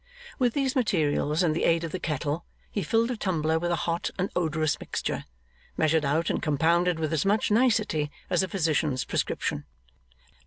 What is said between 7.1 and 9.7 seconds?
as much nicety as a physician's prescription.